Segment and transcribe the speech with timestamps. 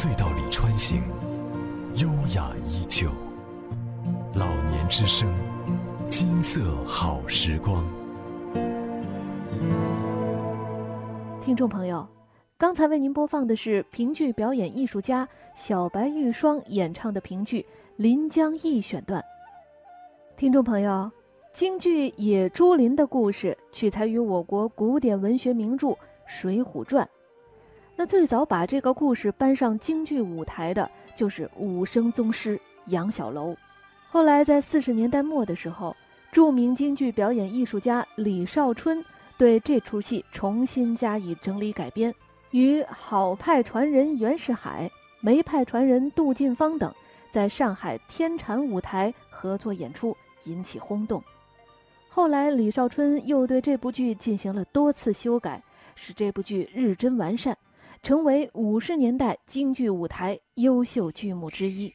[0.00, 1.02] 隧道里穿行，
[1.96, 3.10] 优雅依旧。
[4.32, 5.28] 老年之声，
[6.08, 7.84] 金色好时光。
[11.42, 12.08] 听众朋友，
[12.56, 17.60] 刚才为您播放的是评剧表演艺术家小白玉霜演唱的评剧
[17.96, 19.22] 《临江忆》选段。
[20.34, 21.12] 听众朋友，
[21.52, 25.88] 京剧《野猪林》的故事取材于我国古典文学名著
[26.24, 27.04] 《水浒传》。
[28.00, 33.54] 那最早把这个故事搬上京剧舞台的，就是武生宗师杨小楼。
[34.08, 35.94] 后来在四十年代末的时候，
[36.32, 39.04] 著名京剧表演艺术家李少春
[39.36, 42.10] 对这出戏重新加以整理改编，
[42.52, 44.90] 与好派传人袁世海、
[45.20, 46.90] 梅派传人杜近芳等
[47.30, 51.22] 在上海天蟾舞台合作演出，引起轰动。
[52.08, 55.62] 后来李少春又对这部剧进行了多次修改，
[55.94, 57.54] 使这部剧日臻完善。
[58.02, 61.92] 成为五十年代京剧舞台优秀剧目之一。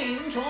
[0.00, 0.42] 贫穷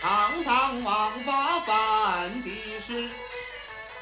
[0.00, 3.10] 堂堂王法犯的是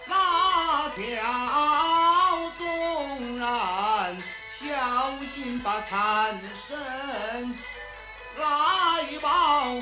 [0.06, 4.14] 哪条纵然
[4.60, 6.76] 小心把残身
[8.36, 9.76] 来报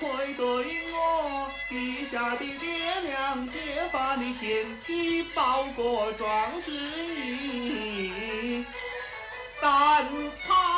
[0.00, 0.46] 愧对
[0.90, 3.58] 我地下的爹娘揭
[3.92, 8.64] 发你嫌弃包裹状之意
[9.60, 10.06] 但
[10.46, 10.71] 他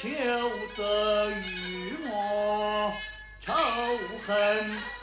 [0.00, 0.08] 求
[0.76, 2.92] 得与我
[3.40, 3.52] 仇
[4.24, 4.97] 恨。